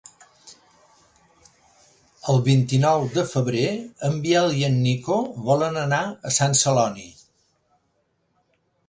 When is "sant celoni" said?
6.39-7.07